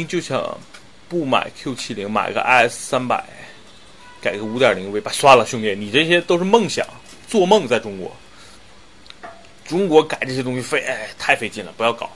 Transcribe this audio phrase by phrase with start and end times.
[0.00, 0.58] 明就想
[1.08, 3.22] 不买 Q 七零，买个 IS 三百，
[4.20, 5.12] 改个五点零 V 八。
[5.12, 6.86] 算了，兄弟，你这些都是梦想，
[7.28, 8.10] 做梦在中国。
[9.66, 12.10] 中国改这些东西费，哎，太费劲了，不要搞。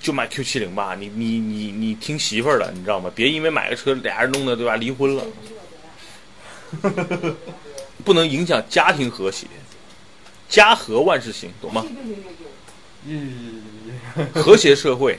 [0.00, 3.10] 就买 Q 七零吧，你你你你听媳妇儿的，你知道吗？
[3.14, 4.76] 别因为买个车，俩人弄的对吧？
[4.76, 5.24] 离婚了，
[8.04, 9.46] 不能影响家庭和谐，
[10.48, 11.84] 家和万事兴，懂吗？
[13.04, 13.62] 嗯，
[14.34, 15.18] 和谐社会，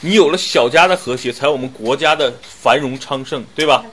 [0.00, 3.84] 你有了小家的和谐，才有我们国家的繁荣昌盛，对吧？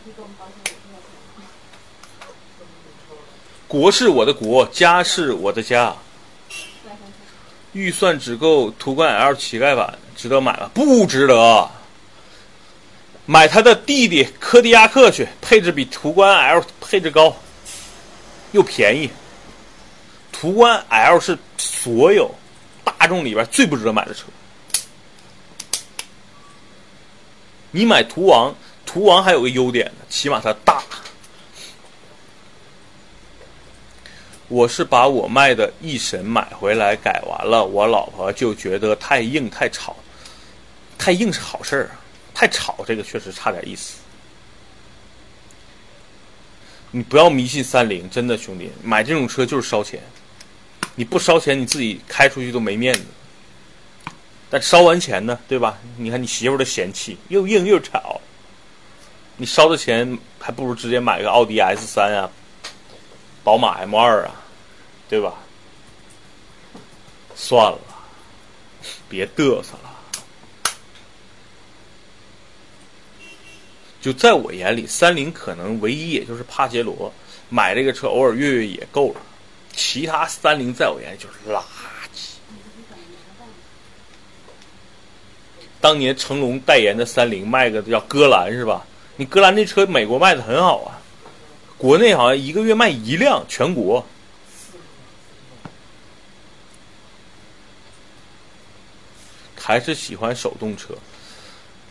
[3.68, 5.96] 国是我的国，家是我的家。
[7.73, 10.70] 预算只够途观 L 乞丐版，值得买吗？
[10.73, 11.70] 不值得。
[13.26, 17.35] 买他的弟弟柯迪亚克去，配置比途观 L 配置高，
[18.52, 19.10] 又便宜。
[20.32, 22.29] 途观 L 是所有
[22.84, 24.26] 大众里边最不值得买的车。
[27.76, 30.81] 你买途王，途王还有个优点呢，起码它大。
[34.48, 39.93] 我是把我卖的翼神买回来改完了，我老婆就觉得太硬太吵，
[40.98, 41.99] 太硬是好事儿啊，
[42.34, 43.98] 太吵这个确实差点意思。
[46.91, 50.01] 你不要迷信三菱，真的兄弟，买这种车就是烧钱，
[50.95, 53.04] 你不烧钱你自己开出去都没面子，
[54.49, 55.77] 但烧完钱呢，对吧？
[55.98, 58.21] 你看你媳妇的嫌弃，又硬又吵，
[59.38, 62.29] 你烧的钱还不如直接买个奥迪 S 三啊。
[63.43, 64.35] 宝马 M 二啊，
[65.07, 65.34] 对吧？
[67.35, 67.79] 算了，
[69.07, 69.91] 别嘚瑟了。
[74.01, 77.12] 就在我眼里，三菱可能唯一也就是帕杰罗，
[77.50, 79.22] 买这个车偶尔越越也够了。
[79.73, 81.62] 其他三菱在我眼里就是垃
[82.13, 82.35] 圾。
[85.85, 88.84] 当年成龙代言的三菱卖个叫戈兰是吧？
[89.18, 90.97] 你戈兰那车美国卖的很好啊。
[91.78, 94.03] 国内好像一个月卖一辆，全国。
[99.56, 100.95] 还是喜欢手动车，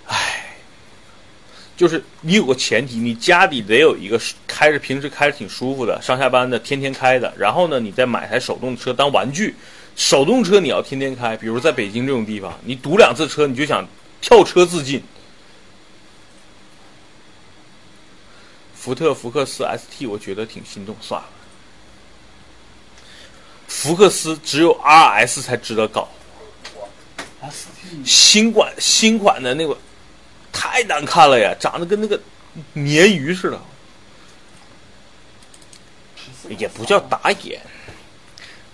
[0.06, 0.56] 唉，
[1.77, 9.54] 就是你有个前提，你家里得有一个开着平时开着挺舒服的，上下班的天天开的，然后呢，你再买台手动车当玩具。
[9.97, 13.87] 手动车你要天天开，比如在北京这种地方，你堵两次车你就想
[14.21, 15.03] 跳车自尽。
[18.75, 21.28] 福特福克斯 ST 我觉得挺心动，算了。
[23.66, 26.09] 福克斯只有 RS 才值得搞，
[28.04, 29.77] 新款新款的那个
[30.53, 32.21] 太难看了呀，长得跟那个
[32.75, 33.60] 鲶鱼似的，
[36.59, 37.60] 也不叫打眼，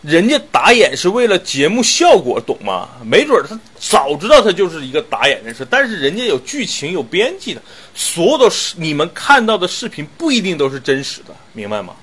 [0.02, 2.88] 人家打眼是为了节目效果，懂吗？
[3.04, 7.60] 没准他早知道他就是一个打眼的事，但是人家有剧情有编辑的。
[7.94, 11.94] 所有的视你们看到的视频不一定都是真实的，明白吗？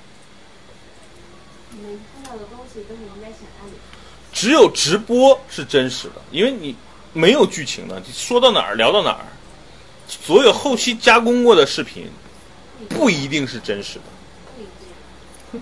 [1.71, 3.73] 你们看到的东西都是你在想里。
[4.31, 6.75] 只有直播是真实的，因为你
[7.13, 9.25] 没有剧情的，你说到哪儿聊到哪儿。
[10.07, 12.07] 所有后期加工过的视频
[12.87, 13.99] 不一定是真实
[15.51, 15.59] 的，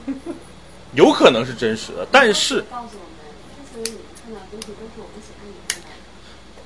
[0.96, 2.64] 有可能是真实的，但是，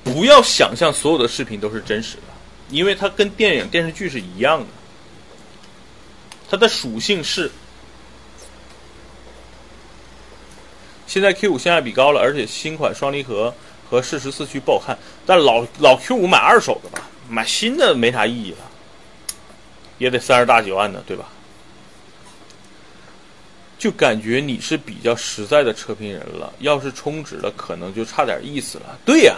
[0.02, 2.22] 不要想象所有的视频都是真实的，
[2.70, 4.66] 因为它跟电影电视剧是一样的，
[6.48, 7.50] 它的属性是。
[11.06, 13.52] 现在 Q 五性价比高了，而且新款双离合
[13.90, 18.58] 和适时四驱不好看，但老老 Q 五买二手的吧，买新的没啥意义了，
[19.98, 21.28] 也得三十大几万呢，对吧？
[23.80, 28.98] 就感觉你是比较实在的车评人了，要是充值了，可能就差点意思了。
[29.06, 29.36] 对呀、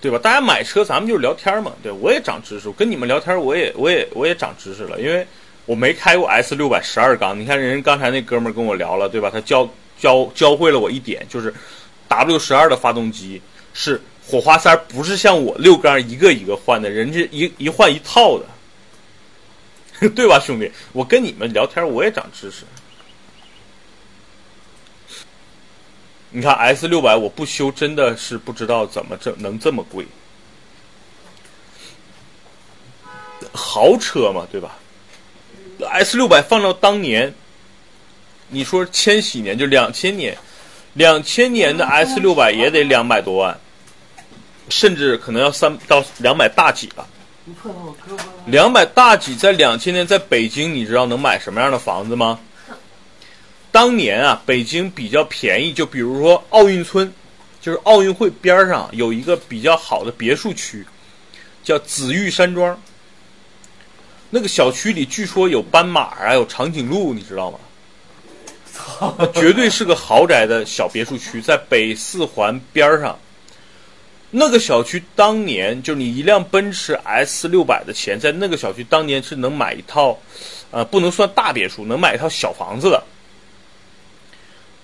[0.00, 0.16] 对吧？
[0.16, 1.72] 大家买车，咱们就是聊天嘛。
[1.82, 5.26] 对我也长知识，跟你们聊天，我也我也我也长知识了，因为
[5.64, 7.36] 我没开过 S 六百十二缸。
[7.36, 9.28] 你看人刚才那哥们跟我聊了，对吧？
[9.28, 9.68] 他教
[9.98, 11.52] 教教会了我一点，就是
[12.06, 13.42] W 十二的发动机
[13.74, 18.44] 是火花塞，不是像我六缸一个一个换的，人家一一换一套的，
[20.14, 20.70] 对吧，兄弟？
[20.92, 22.64] 我跟你们聊天，我也长知识。
[26.30, 30.06] 你看 S 六百，我不修真的是不知道怎么这能这么贵。
[33.52, 34.76] 豪车嘛，对吧
[35.80, 37.32] ？S 六百放到当年，
[38.50, 40.36] 你说千禧年就两千年，
[40.92, 43.58] 两千年的 S 六百也得两百多万，
[44.68, 47.08] 甚至可能要三到两百大几了。
[47.48, 48.32] 你碰到我胳膊了。
[48.46, 52.40] 两百大几在两千年在北京，你知道能买什么样的房子吗？
[53.70, 57.12] 当年啊，北京比较便宜，就比如说奥运村，
[57.60, 60.84] 就是奥运会边儿上有一个比较好的别墅区，
[61.62, 62.76] 叫紫玉山庄。
[64.30, 67.58] 那个小区里据说有斑马啊，有长颈鹿，你知道吗？
[69.18, 73.16] 那绝对是个豪宅的小别墅区，在北四环边儿上。
[74.38, 80.18] 那个小区当年就你一辆奔驰 S 六百的钱，在那个小区当年是能买一套，
[80.70, 83.02] 呃，不能算大别墅，能买一套小房子的。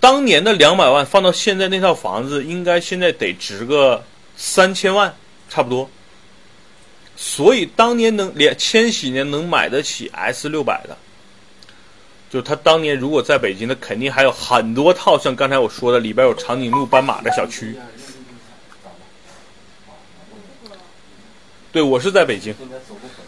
[0.01, 4.03] 当年的两百万放到现在那套房子，应该现在得值个
[4.39, 5.15] 三千万，
[5.51, 5.91] 差不多。
[7.15, 10.97] 所以当年能连千禧年能买得起 S 六百的，
[12.31, 17.77] 就是他当年如果在北京，他肯定还有很多套像刚才我说的里边有长颈鹿、斑马的小区。
[21.73, 22.55] 对，我是在北京。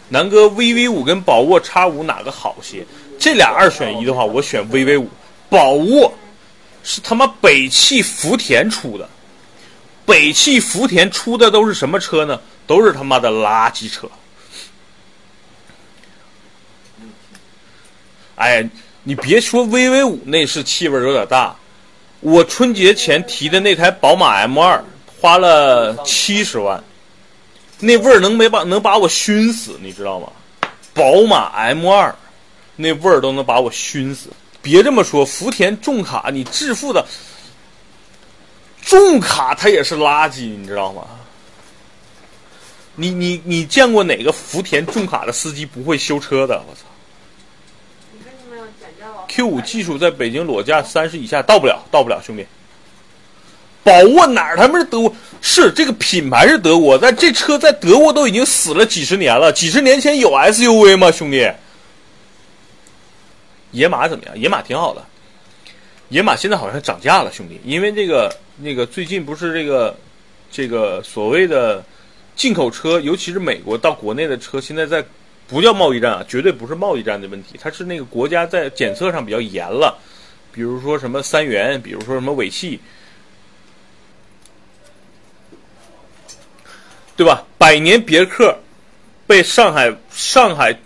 [0.09, 2.85] 南哥，VV 五跟宝沃 X 五哪个好些？
[3.17, 5.09] 这俩二选一的话，我选 VV 五。
[5.49, 6.13] 宝沃
[6.83, 9.09] 是他妈北汽福田出的，
[10.05, 12.39] 北汽福田出的都是什么车呢？
[12.67, 14.07] 都是他妈的垃圾车。
[18.35, 18.69] 哎，
[19.03, 21.55] 你别说 VV 五内饰气味有点大，
[22.19, 24.83] 我春节前提的那台宝马 M 二
[25.19, 26.83] 花了七十万。
[27.79, 30.27] 那味儿能没把能把我熏死，你知道吗？
[30.93, 32.15] 宝马 M 二，
[32.75, 34.29] 那味儿都能把我熏死。
[34.61, 37.05] 别这么说，福田重卡你致富的
[38.81, 41.05] 重卡它也是垃圾，你知道吗？
[42.95, 46.63] 你你你见过哪个福田重卡的司机不会修车的？
[46.67, 46.81] 我操
[49.27, 52.47] ？！Q 五技术在北京裸价三十以下到不了，到不了，兄弟。
[53.83, 55.13] 宝沃哪儿他妈是德国？
[55.41, 59.51] 是这个品牌是德国，但这车在德国都已经死了几十年了。
[59.51, 61.49] 几十年前有 SUV 吗，兄弟？
[63.71, 64.37] 野马怎么样？
[64.37, 65.05] 野马挺好的。
[66.09, 69.95] 野马现在好像涨价了，兄弟，因为这个那个最近不是这个
[70.51, 71.83] 这个所谓的
[72.35, 75.03] 进口车，尤其是美国到国内的车，现在在
[75.47, 79.97] 不叫贸易战啊，绝对不是贸易战的问题，它是那个国家在检测上比较严了，
[80.51, 82.79] 比如说什么三元，比如说什么尾气。
[87.15, 87.43] 对吧？
[87.57, 88.57] 百年别克
[89.25, 90.77] 被上海上海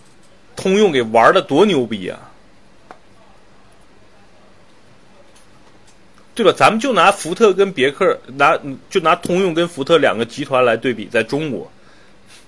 [0.54, 2.18] 通用给玩的多牛逼啊！
[6.34, 6.52] 对吧？
[6.56, 11.70] 咱们就拿福特跟别克，拿就拿通用跟福特两个集团来对比，在中国，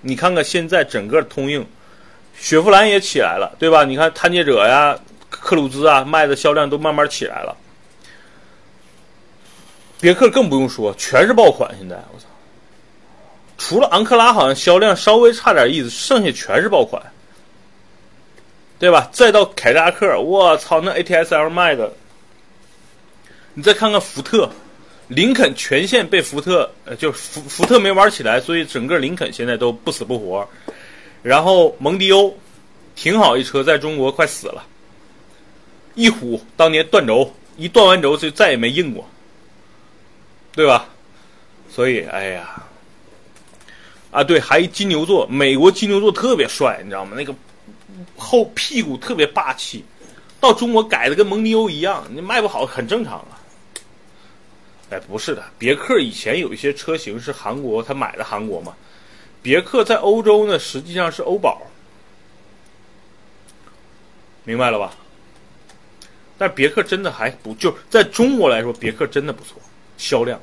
[0.00, 1.66] 你看看现在整个通用，
[2.38, 3.84] 雪佛兰也起来了，对吧？
[3.84, 4.96] 你看探界者呀、
[5.28, 7.54] 克鲁兹啊，卖的销量都慢慢起来了。
[10.00, 12.26] 别克更不用说，全是爆款，现在我操！
[13.64, 17.00] 除了昂克拉好像销量稍微差点意思，剩下全是爆款，
[18.76, 19.08] 对吧？
[19.12, 21.92] 再到凯迪拉克，我操，那 ATS-L 卖的，
[23.54, 24.50] 你再看看福特，
[25.06, 30.46] 林肯全线被福特，呃，就福福特没玩起来，所以整个林肯现在都不死不活。
[31.22, 32.36] 然后蒙迪欧，
[32.96, 34.64] 挺好一车，在中国快死了。
[35.94, 39.08] 翼虎当年断轴，一断完轴就再也没硬过，
[40.50, 40.88] 对吧？
[41.70, 42.60] 所以，哎呀。
[44.12, 47.16] 啊，对，还一金牛座，美国金牛座特别帅，你知道吗？
[47.16, 47.34] 那个
[48.16, 49.84] 后屁股特别霸气，
[50.38, 53.40] 到中国改的跟蒙迪欧一样，你卖不好很正常啊。
[54.90, 58.74] 哎，不是的，别克以前有一些车型是韩国他买的韩国嘛，
[59.40, 61.62] 别克在欧洲呢实际上是欧宝，
[64.44, 64.94] 明白了吧？
[66.36, 69.56] 但别克真的还不就在中国来说，别克真的不错，
[69.96, 70.38] 销量。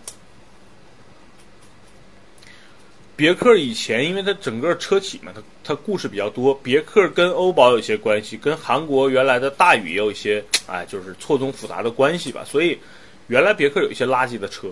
[3.20, 6.56] 别克以前，因为它整个车企嘛，它它故事比较多。
[6.64, 12.46] 别克跟欧宝有些关系，跟韩国原来的大宇也有一些，哎，就是错综复杂的关系吧。
[12.46, 12.80] 所以，
[13.28, 14.70] 原来别克有一些垃圾的车，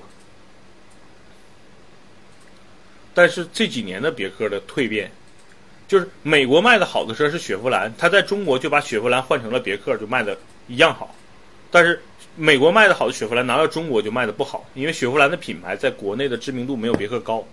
[3.14, 5.12] 但是这几年的别克的蜕变，
[5.86, 10.38] 就是美国卖的好的车是雪佛兰，它在中国就把雪佛兰换成了别克，就卖的
[10.70, 11.14] 一样好。
[11.70, 12.02] 但是
[12.38, 17.46] 美国卖的好的雪佛兰拿到中国就卖的不好，因为雪佛兰的品牌在国内的知名度没有别克高。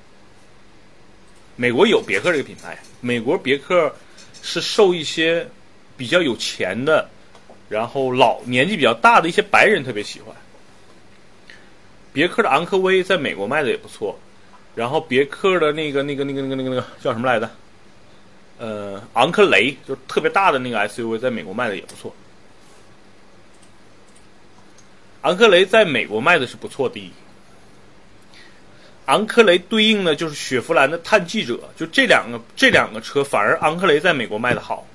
[1.56, 3.94] 美国有别克这个品牌，美国别克
[4.42, 5.48] 是受一些
[5.96, 7.08] 比较有钱的，
[7.68, 10.34] 然后老年纪比较大的一些白人特别喜欢。
[12.12, 14.18] 别克的昂科威在美国卖的也不错，
[14.74, 17.50] 然后别克的那个那个那个那个那个那个叫什么来着？
[18.58, 22.14] 呃，昂科雷就特别大的那个 SUV，在美国卖的也不错。
[25.22, 27.12] 昂科雷在美国卖的是不错的。
[29.06, 34.86] 昂科雷对应的就是雪佛兰的探记者，就这两个这两个车，反而昂科雷在美国卖的好，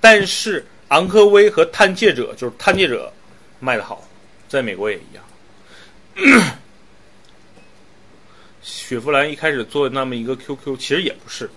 [0.00, 3.12] 但是昂科威和探界者就是探界者
[3.60, 4.02] 卖的好，
[4.48, 5.24] 在美国也一样。
[8.62, 11.50] 雪佛兰一开始做那么一个 QQ，其实也不是。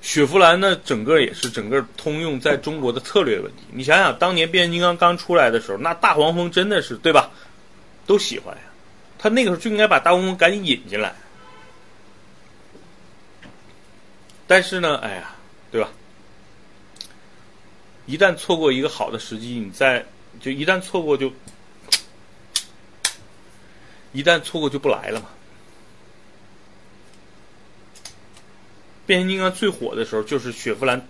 [0.00, 3.64] 雪佛兰呢，整个也是整个通用在中国的策略问题。
[3.70, 7.30] 你想想，当年变形金刚刚出来的时候，那大黄蜂真的是对吧？
[8.06, 8.62] 都喜欢呀。
[9.22, 11.14] 他那个时候就应该把大黄蜂赶紧引进来。
[14.46, 15.36] 但是呢，哎呀，
[15.70, 15.90] 对吧？
[18.06, 20.06] 一旦错过一个好的时机，你再
[20.40, 21.30] 就一旦错过就
[24.12, 25.28] 一旦错过就不来了嘛。
[29.04, 31.06] 变形金刚最火的时候，就是雪佛兰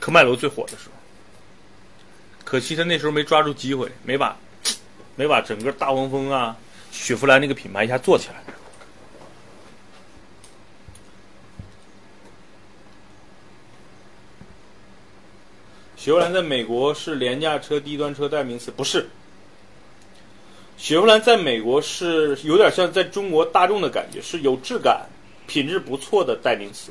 [0.00, 0.92] 科迈罗最火的时候。
[2.44, 4.36] 可惜他那时候没抓住机会，没把
[5.14, 6.56] 没把整个大黄蜂啊、
[6.90, 8.42] 雪佛兰那个品牌一下做起来。
[15.96, 19.08] 雪佛兰在美国是廉价车、低端车代名词，不是。
[20.78, 25.06] 雪佛兰在美国是有点像在中国大众的感觉，是有质感、
[25.46, 26.90] 品质不错的代名词。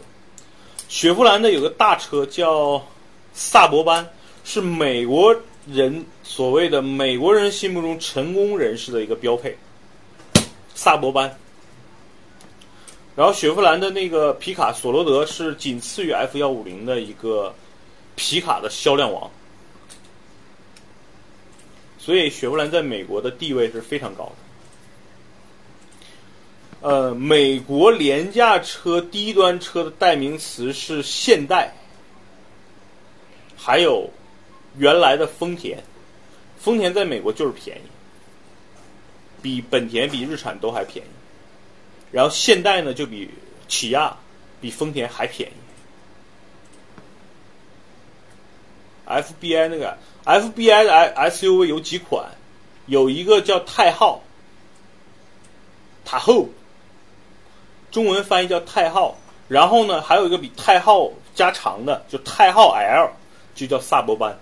[0.88, 2.86] 雪佛兰的有个大车叫
[3.34, 4.08] 萨博班，
[4.44, 9.58] 是美国人所谓的美国人心目中成功人士的一个标配。
[10.80, 11.38] 萨博班。
[13.14, 17.54] 然后雪佛兰的那个皮卡索罗德是仅次于 F 幺五零的一个
[18.16, 19.30] 皮卡的销量王。
[21.98, 24.32] 所以雪佛兰在美国的地位是非常高
[26.82, 26.88] 的。
[26.88, 31.74] 呃，美国廉价车、低端车的代名词是现代，
[33.58, 34.10] 还有
[34.78, 35.84] 原来的丰田。
[36.58, 37.82] 丰田在美国就是便宜，
[39.42, 41.10] 比本田、比日产都还便宜。
[42.12, 43.30] 然后现代呢，就比
[43.68, 44.18] 起亚、
[44.60, 45.54] 比丰田还便宜。
[49.06, 52.32] FBI 那个 FBI 的 SUV 有几款，
[52.86, 54.22] 有一个叫太浩，
[56.06, 56.50] 塔后，
[57.92, 59.18] 中文翻译叫太浩。
[59.48, 63.10] 然后呢，还有一个比太浩加长的，就太浩 L，
[63.56, 64.38] 就叫萨博班。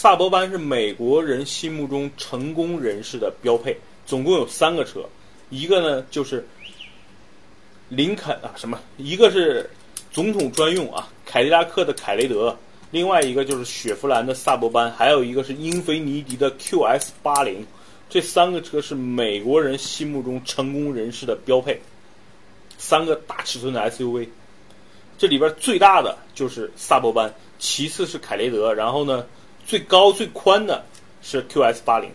[0.00, 3.76] 萨博班是美国人心目中成功人士的标配，
[4.06, 5.04] 总共有三个车，
[5.50, 6.46] 一个呢就是
[7.88, 9.68] 林肯啊什么，一个是
[10.12, 12.56] 总统专用啊凯迪拉克的凯雷德，
[12.92, 17.66] 另外一个就是雪佛兰的萨博班，还有一个是英菲尼迪的 QS 八零，
[18.08, 21.82] 这三个车是美国人心目中成功人士的标配，
[22.76, 24.28] 三个大尺寸的 SUV，
[25.18, 29.26] 这里边最大的就是萨博班，其次是凯雷德，然后呢。
[29.68, 30.82] 最高最宽的
[31.20, 32.10] 是 QS 八零，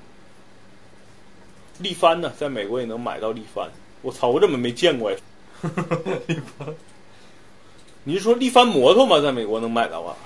[1.77, 3.69] 力帆呢，在美国也能买到力帆。
[4.01, 5.17] 我操，我怎么没见过呀？
[6.25, 6.67] 力帆，
[8.03, 9.21] 你是说力帆摩托吗？
[9.21, 10.17] 在美国能买到啊？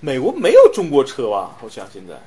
[0.00, 1.54] 美国没有中国车吧？
[1.60, 2.18] 好像现在。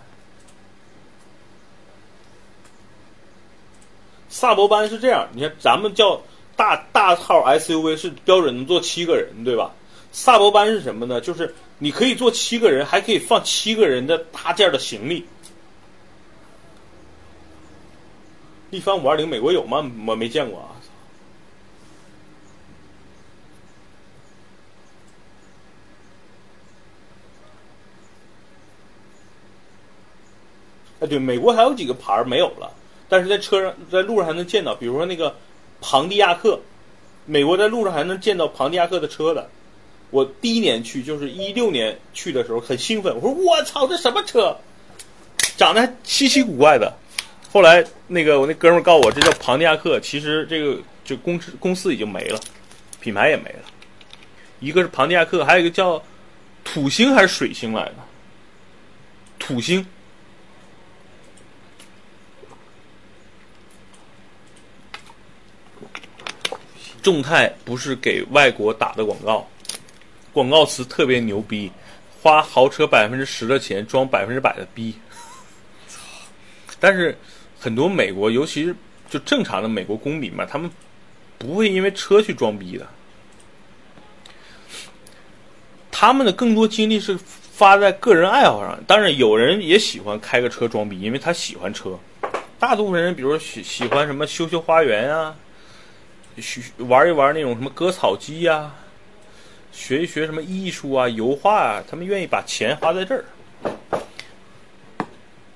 [4.29, 6.21] 萨博班是这样，你看咱们叫
[6.55, 9.73] 大大号 SUV 是标准能坐七个人，对吧？
[10.15, 11.19] 萨博班是什么呢？
[11.19, 15.25] 就是你可以坐七个人，还可以放七个人的大件的行李。
[18.69, 19.79] 力帆五二零美国有吗？
[20.07, 20.69] 我没见过啊。
[30.99, 32.71] 哎，对，美国还有几个牌没有了，
[33.09, 35.35] 但是在车上、在路上还能见到，比如说那个
[35.81, 36.59] 庞蒂亚克，
[37.25, 39.49] 美国在路上还能见到庞蒂亚克的车的。
[40.13, 44.55] 我第一年去就是一六年去的时候很兴奋，我说我操这什么车，
[45.57, 46.93] 长得还稀奇古怪的。
[47.51, 52.39] 后来那个我那哥们告诉我这叫庞蒂亚克，其实这个就公司公司已经没了，
[53.01, 53.59] 品牌也没了。
[54.59, 55.99] 一个是庞蒂亚克，还有一个叫
[56.63, 57.95] 土星还是水星来的？
[59.39, 59.83] 土星。
[67.01, 69.47] 众泰不是给外国打的广告。
[70.33, 71.71] 广告词特别牛逼，
[72.21, 74.93] 花豪车百分之十的钱装百分之百的逼。
[76.79, 77.17] 但是
[77.59, 78.75] 很多美国，尤其是
[79.09, 80.69] 就正常的美国公民嘛，他们
[81.37, 82.87] 不会因为车去装逼的。
[85.91, 88.77] 他们的更多精力是发在个人爱好上。
[88.85, 91.97] 当然，有人也喜欢开个车装逼，因为他喜欢车。
[92.59, 95.35] 大部分人，比如说喜喜欢什么修修花园啊，
[96.79, 98.73] 玩一玩那种什么割草机呀。
[99.73, 103.25] 学一学什么艺术啊、油画啊，他们愿意把钱花在这儿。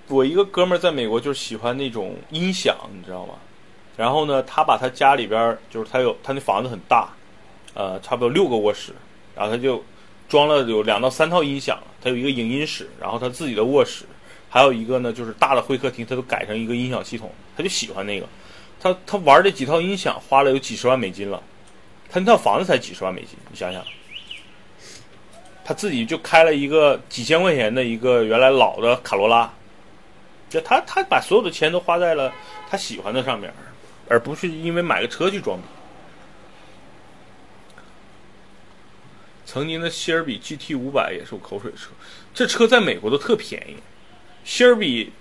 [0.08, 3.36] 我一个哥们儿在美国就是喜欢那种音响，你知道吗？
[3.96, 7.10] 然后呢，他把他家里边就是他有他那房子很大，
[7.74, 8.92] 呃，差不多六个卧室，
[9.36, 9.84] 然后他就
[10.28, 14.06] 装了有两到三套音响，他有一个影音室，然后他自己的卧室，
[14.50, 18.28] 还还有一个呢就是大的会客厅，他都改成一个音响系统，他就喜欢那个。
[18.82, 21.40] 他他玩这几套音响花了有几十万美金了，
[22.10, 23.86] 他那套房子才几十万美金，你想想，
[25.68, 29.52] 他自己就开了一个几千块钱的一个原来老的卡罗拉，
[30.50, 32.34] 就他他把所有的钱都花在了
[32.70, 33.54] 他喜欢的上面，
[34.08, 35.64] 而不是因为买个车去装逼。
[39.46, 41.90] 曾经的希尔比 GT 五百也是我口水车，
[42.34, 43.76] 这车在美国都特便宜。
[44.46, 45.12] 希尔比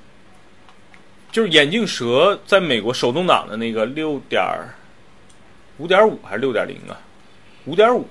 [1.32, 4.40] 就是眼镜蛇在美国手动挡的那个六点
[5.78, 6.94] 五点五还是六点零啊？
[7.64, 8.06] 五点五，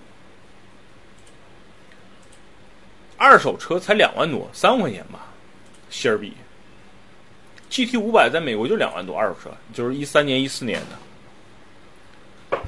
[3.17, 5.27] 二手车才两万多，三万块钱吧。
[5.89, 6.33] 希尔比
[7.69, 10.81] GT 五百在美国就两万多，二手车就是一三年、一四年
[12.51, 12.59] 的。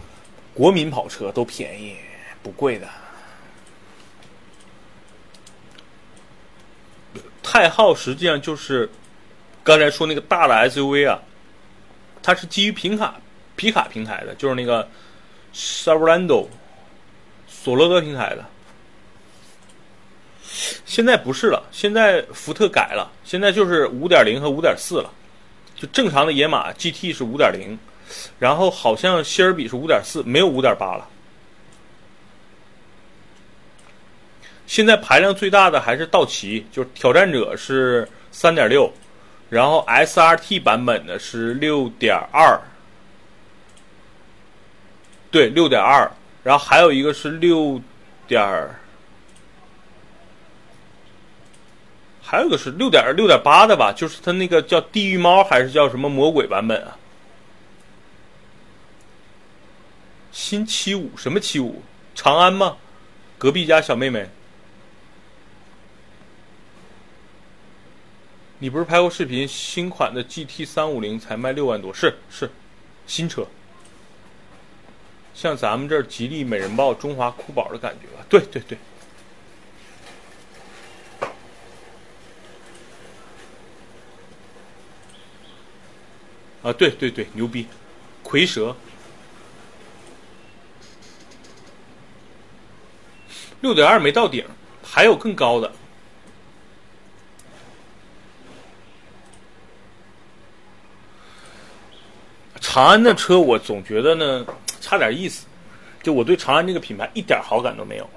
[0.53, 1.95] 国民跑车都便宜，
[2.41, 2.87] 不贵的。
[7.43, 8.89] 太浩实际上就是
[9.63, 11.21] 刚才说那个大的 SUV 啊，
[12.21, 13.15] 它是基于平卡
[13.55, 14.87] 皮卡平台的，就是那个
[15.53, 16.49] s a v a l a n d o
[17.47, 18.45] 索罗德平台的。
[20.85, 25.13] 现在不是了，现在福特改了，现在就是五点零和五点四了。
[25.75, 27.77] 就正常的野马 GT 是五点零，
[28.39, 31.07] 然后好像希尔比是五点四，没有五点八了。
[34.65, 38.91] 现在排量最大的还是道奇，就是挑战者是三点六，
[39.49, 42.59] 然后 SRT 版本的是六点二，
[45.29, 46.11] 对，六点二，
[46.43, 47.79] 然后还有一个是六
[48.27, 48.43] 点，
[52.29, 56.97] 还有个是六点六点八的吧，就是它那个叫地狱猫还是叫什么魔鬼版本啊？
[60.33, 61.81] 新七五什么七五？
[62.13, 62.75] 长安吗？
[63.37, 64.29] 隔壁家小妹妹。
[68.59, 69.47] 你不是拍过视频？
[69.47, 72.51] 新款的 GT 三五零才卖六万多，是是，
[73.05, 73.47] 新车。
[75.33, 78.07] 像咱们这吉利美人豹、中华酷宝的感觉？
[78.27, 78.77] 对对对。
[86.67, 87.65] 啊，对对对，牛逼！
[88.25, 88.75] 蝰蛇，
[93.61, 94.45] 六点二没到顶，
[94.83, 95.71] 还有更高的。
[102.59, 104.45] 长安的车，我总觉得呢
[104.81, 105.45] 差点意思，
[106.03, 108.09] 就我对长安这个品牌一点好感都没有。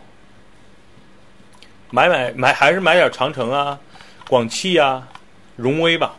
[1.90, 3.78] 买买买，还是买点长城啊、
[4.28, 5.08] 广汽啊、
[5.54, 6.16] 荣威吧。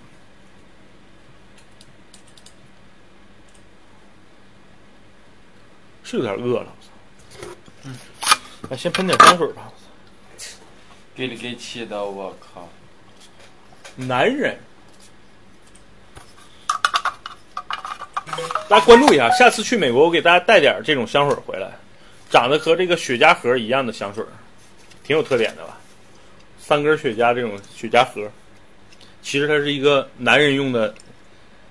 [6.12, 6.67] 是有点饿了，
[7.86, 7.95] 嗯，
[8.69, 9.71] 那先喷点香水吧。
[11.15, 12.67] 给你给气的，我靠！
[13.95, 14.58] 男人。
[18.67, 21.71] 大家关注一下，下次去美国我给大家带点这种香水回来，
[22.30, 24.21] 长得和这个雪茄盒一样的香水，
[25.06, 25.78] 挺有特点的吧？
[26.60, 28.30] 三根雪茄这种雪茄盒，
[29.21, 30.93] 其实它是一个男人用的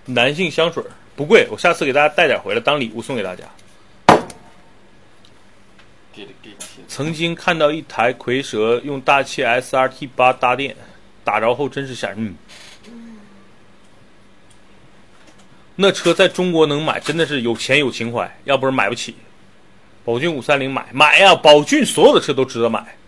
[0.07, 0.83] 男性香水，
[1.14, 1.46] 不贵。
[1.50, 3.44] 我下次给大家带点回来当礼物送给大家。
[6.88, 10.77] 曾经看到一台蝰蛇用大气 SRT 八搭电，
[11.25, 12.35] 打着后真是闪，嗯。
[15.77, 19.14] 那车在中国能买，真的是有钱有情怀，要不是买不起。
[20.05, 22.99] 宝骏五三零买买呀，宝骏所有的车都值得买，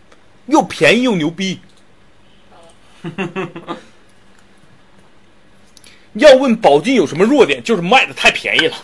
[0.46, 1.60] 又便宜又牛逼。
[6.14, 8.76] 要问宝骏有什么弱点，就是卖的太便宜了。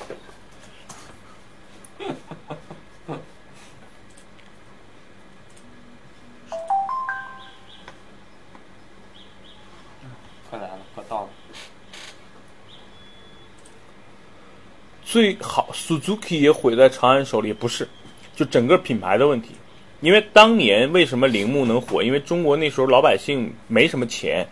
[15.11, 17.89] 最好，Suzuki 也毁在长安手里，不是，
[18.37, 19.53] 就整个品牌的问题。
[20.03, 22.03] 因为当年为什么铃木能火？
[22.03, 24.47] 因为中国那时候老百姓没什么钱，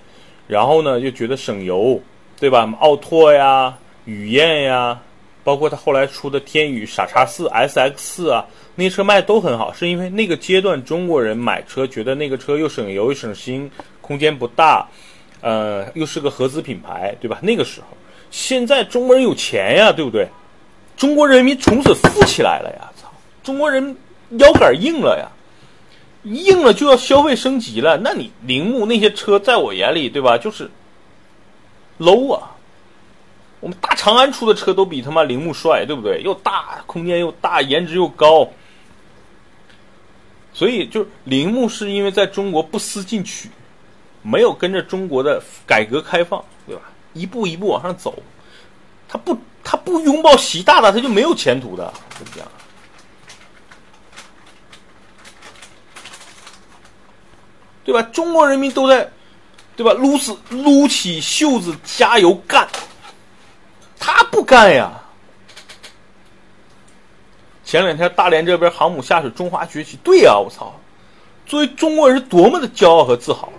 [0.47, 2.01] 然后呢就觉得省油，
[2.41, 2.73] 对吧？
[2.81, 4.99] 奥拓呀、雨燕呀，
[5.45, 8.43] 包括他后来出的天宇、傻叉四、SX 四啊，
[8.77, 14.89] 那些车卖都很好，是因为那个阶段中国人买车觉得那个车又省油又省心，空间不大，
[15.43, 17.39] 呃，又是个合资品牌，对吧？
[17.43, 17.89] 那个时候，
[18.31, 20.27] 现在中国人有钱呀，对不对？
[20.97, 22.91] 中国人民从此富起来了呀！
[23.01, 23.97] 操，中国人
[24.39, 25.29] 腰杆硬了呀，
[26.25, 27.99] 硬了就要消费升级了。
[27.99, 30.39] 那你铃木那些车，在我眼里，对吧？
[30.39, 30.71] 就是
[31.99, 32.57] low 啊！
[33.61, 36.23] 我们大长安出的车都比他妈铃木帅，对不对？
[36.23, 38.49] 又大，空间又大，颜值又高。
[40.53, 43.51] 所以，就铃木是因为在中国不思进取，
[44.23, 46.83] 没有跟着中国的改革开放，对吧？
[47.13, 48.15] 一步一步往上走，
[49.09, 49.37] 他不
[49.69, 52.49] 他不拥抱习大大，他就没有前途的，就这样。
[57.85, 58.01] 对吧？
[58.13, 59.11] 中国人民都在，
[59.75, 59.93] 对吧？
[59.93, 62.69] 撸死撸起袖子加油干，
[63.99, 64.93] 他不干呀。
[67.65, 70.73] 前两天大连这边航母下水，中华崛起，对呀，我操！
[71.45, 73.53] 作为中国人是多么的骄傲和自豪，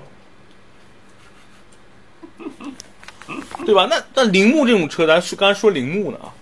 [3.66, 3.88] 对吧？
[3.90, 6.34] 那那铃木这种车，咱是刚才说铃木呢啊，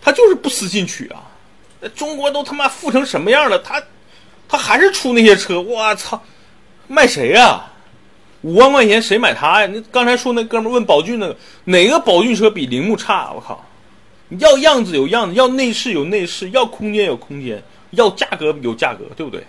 [0.00, 1.22] 他就是不思进取啊。
[1.80, 3.82] 那中国都他妈富成什么样了，他
[4.48, 6.22] 他还是出那些车，我操！
[6.86, 7.64] 卖谁呀？
[8.42, 9.70] 五万块钱谁买它呀？
[9.72, 13.30] 那刚才说那哥们问宝骏那个哪个宝骏车比铃木差？
[13.32, 13.64] 我靠！
[14.38, 19.44] 要样子有样子，要内饰有内饰，要空间有空间，要价格有价格，对不对？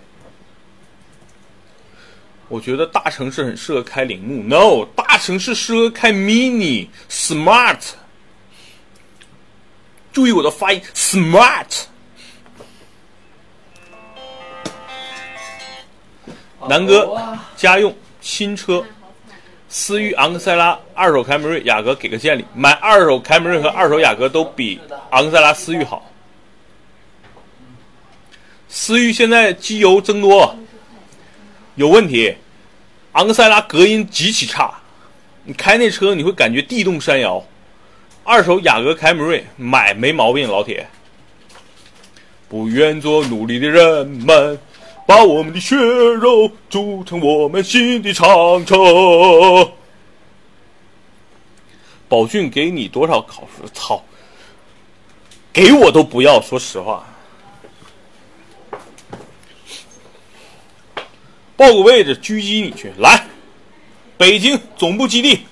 [2.52, 7.78] 我觉得大城市很适合开铃木，no，大城市适合开 mini smart。
[10.12, 11.84] 注意我的发音，smart。
[16.68, 18.84] 南哥，家用新车，
[19.70, 22.44] 思域、昂克赛拉、二手凯美瑞、雅阁给个建议。
[22.54, 24.78] 买二手凯美瑞和二手雅阁都比
[25.12, 26.06] 昂克赛拉、思域好。
[28.68, 30.54] 思域现在机油增多，
[31.76, 32.36] 有问题。
[33.12, 34.72] 昂克赛拉隔音极其差，
[35.44, 37.44] 你开那车你会感觉地动山摇。
[38.24, 40.86] 二手雅阁、凯美瑞买没毛病，老铁。
[42.48, 44.58] 不愿做奴隶的人们。
[45.04, 48.78] 把我们的血肉筑成我们新的长城。
[52.08, 53.68] 宝骏给你多少考试？
[53.74, 54.02] 操，
[55.52, 56.40] 给我都不要。
[56.40, 57.04] 说实话，
[61.62, 62.92] 报个位置，狙击你去。
[62.98, 63.24] 来，
[64.18, 65.46] 北京总部基地。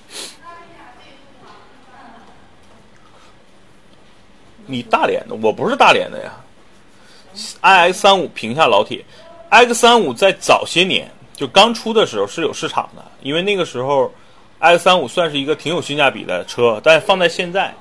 [4.65, 6.33] 你大连的，我不是大连的呀。
[7.61, 9.05] i x 三五评下老铁。
[9.47, 14.13] X 三五在早些年就刚出的时候是有市场的，因为那个时候
[14.59, 16.81] ，X 三五算是一个挺有性价比的车。
[16.83, 17.73] 但放在现在，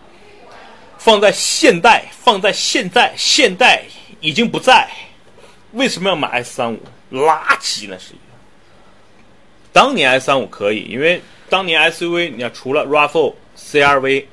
[0.99, 3.83] 放在现代，放在现在，现代
[4.21, 4.89] 已经不在。
[5.73, 6.79] 为什么要买 X 三五？
[7.11, 8.21] 垃圾那是一个。
[9.73, 14.25] 当年 X 三五可以，因为当年 SUV 你看除了 RAV4、CRV，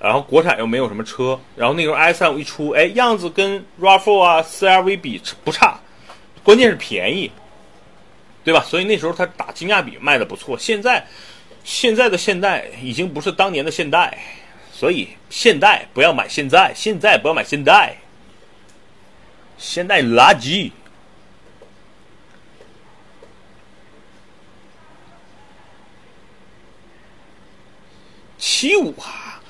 [0.00, 5.78] 然后国产又没有什么车，然后那时候 X 三五一出，哎，样子跟 RAV4 啊、CRV 比不差。
[6.42, 7.30] 关键是便宜，
[8.42, 8.64] 对吧？
[8.66, 10.56] 所以那时候它打性价比卖的不错。
[10.58, 11.06] 现在，
[11.64, 14.16] 现在的现代已经不是当年的现代，
[14.72, 17.94] 所以现代不要买现在，现在不要买现代，
[19.58, 20.70] 现代垃圾。
[28.38, 29.40] 七五啊，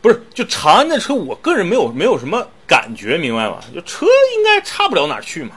[0.00, 2.48] 不是就长安的车，我个人没有没有什么。
[2.66, 3.60] 感觉明白吗？
[3.74, 5.54] 就车应该差不了哪去嘛。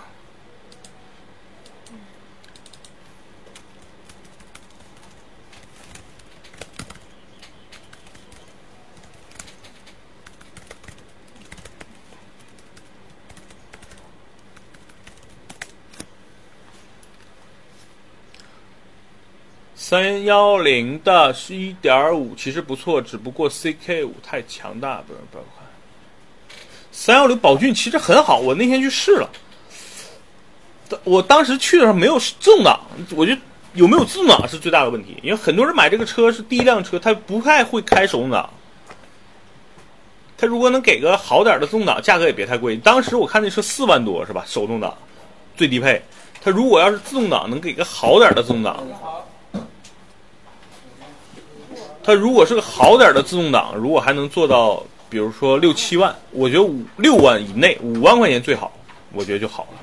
[19.89, 25.65] 三幺零的是一点五，其实不错，只不过 CK 五太强大，不是不要看。
[26.91, 29.29] 三幺零宝骏其实很好，我那天去试了。
[31.05, 32.77] 我当时去的时候没有自动挡，
[33.15, 33.39] 我觉得
[33.75, 38.49] 有没有自动挡是最大的问题，因为很多人买这个车是第一辆车，他不太会开手动挡。
[40.37, 42.75] 他如果能给个好点的自动挡，价格也别太贵。
[42.75, 44.43] 当时我看那车四万多是吧？
[44.45, 44.93] 手动挡
[45.55, 46.01] 最低配，
[46.41, 48.85] 他如果要是自动挡，能给个好点的自动挡。
[52.07, 54.81] 它如果是个好点的自动挡，如果还能做到。
[55.09, 58.69] 比如说六七万，我觉得五六万以内，五万块钱最好，
[59.13, 59.79] 我觉得就好了。